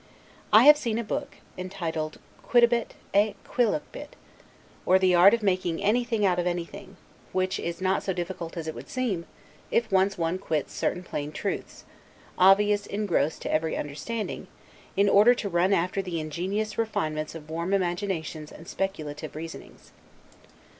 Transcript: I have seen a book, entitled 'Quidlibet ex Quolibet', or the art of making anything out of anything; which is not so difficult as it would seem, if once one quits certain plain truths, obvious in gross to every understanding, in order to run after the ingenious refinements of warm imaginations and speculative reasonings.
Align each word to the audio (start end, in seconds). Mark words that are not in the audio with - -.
I 0.51 0.63
have 0.63 0.77
seen 0.77 0.97
a 0.97 1.03
book, 1.03 1.35
entitled 1.59 2.17
'Quidlibet 2.41 2.95
ex 3.13 3.37
Quolibet', 3.47 4.15
or 4.83 4.97
the 4.97 5.13
art 5.13 5.35
of 5.35 5.43
making 5.43 5.83
anything 5.83 6.25
out 6.25 6.39
of 6.39 6.47
anything; 6.47 6.97
which 7.33 7.59
is 7.59 7.81
not 7.81 8.01
so 8.01 8.11
difficult 8.11 8.57
as 8.57 8.67
it 8.67 8.73
would 8.73 8.89
seem, 8.89 9.27
if 9.69 9.91
once 9.91 10.17
one 10.17 10.39
quits 10.39 10.73
certain 10.73 11.03
plain 11.03 11.31
truths, 11.31 11.83
obvious 12.39 12.87
in 12.87 13.05
gross 13.05 13.37
to 13.37 13.53
every 13.53 13.77
understanding, 13.77 14.47
in 14.97 15.07
order 15.07 15.35
to 15.35 15.47
run 15.49 15.71
after 15.71 16.01
the 16.01 16.19
ingenious 16.19 16.79
refinements 16.79 17.35
of 17.35 17.47
warm 17.51 17.71
imaginations 17.71 18.51
and 18.51 18.67
speculative 18.67 19.35
reasonings. 19.35 19.91